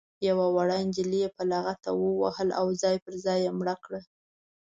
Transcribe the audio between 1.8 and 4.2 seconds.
ووهله او ځای پر ځای یې مړه کړه.